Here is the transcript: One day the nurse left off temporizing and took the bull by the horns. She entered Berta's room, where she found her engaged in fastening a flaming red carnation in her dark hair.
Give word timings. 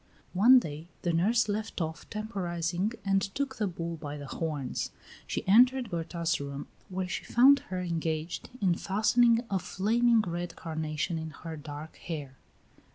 One 0.33 0.57
day 0.57 0.87
the 1.03 1.13
nurse 1.13 1.47
left 1.47 1.79
off 1.79 2.09
temporizing 2.09 2.93
and 3.05 3.21
took 3.21 3.57
the 3.57 3.67
bull 3.67 3.97
by 3.97 4.17
the 4.17 4.25
horns. 4.25 4.89
She 5.27 5.47
entered 5.47 5.91
Berta's 5.91 6.39
room, 6.39 6.65
where 6.89 7.07
she 7.07 7.23
found 7.23 7.59
her 7.69 7.81
engaged 7.81 8.49
in 8.61 8.73
fastening 8.73 9.45
a 9.51 9.59
flaming 9.59 10.21
red 10.21 10.55
carnation 10.55 11.19
in 11.19 11.29
her 11.29 11.55
dark 11.55 11.97
hair. 11.97 12.39